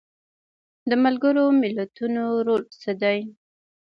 [0.89, 3.19] د ملګرو ملتونو رول څه دی؟